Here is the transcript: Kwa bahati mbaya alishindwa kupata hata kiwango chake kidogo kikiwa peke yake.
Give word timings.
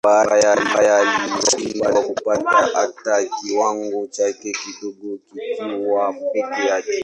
Kwa 0.01 0.25
bahati 0.25 0.61
mbaya 0.69 0.97
alishindwa 0.97 1.91
kupata 2.01 2.57
hata 2.73 3.23
kiwango 3.23 4.07
chake 4.07 4.53
kidogo 4.53 5.17
kikiwa 5.17 6.13
peke 6.13 6.61
yake. 6.69 6.91